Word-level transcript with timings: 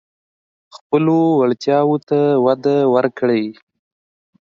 خپلو 0.75 1.17
وړتیاوو 1.39 1.95
ته 2.09 2.19
وده 2.45 2.77
ورکړئ. 2.95 3.45